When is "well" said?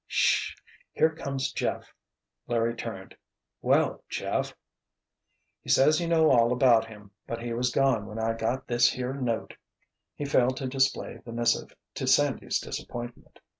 3.61-4.03